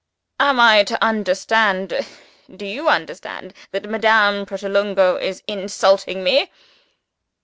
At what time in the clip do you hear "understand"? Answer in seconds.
1.03-2.07, 2.89-3.53